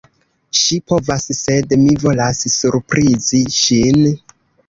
[0.59, 4.01] Ŝi povas, sed mi volas surprizi ŝin.